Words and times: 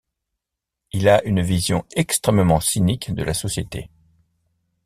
Il 0.93 1.07
a 1.07 1.23
une 1.25 1.41
vision 1.43 1.85
extrêmement 1.95 2.59
cynique 2.59 3.13
de 3.13 3.21
la 3.21 3.35
société. 3.35 3.91